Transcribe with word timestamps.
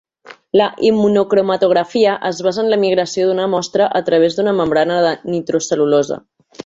La 0.59 0.67
immunocromatografia 0.87 2.15
es 2.29 2.39
basa 2.47 2.61
en 2.63 2.71
la 2.73 2.79
migració 2.85 3.27
d'una 3.29 3.47
mostra 3.55 3.91
a 4.01 4.01
través 4.09 4.39
d'una 4.39 4.55
membrana 4.63 4.97
de 5.09 5.13
nitrocel·lulosa. 5.35 6.19